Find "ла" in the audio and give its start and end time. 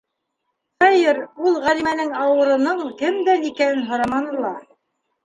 4.47-4.55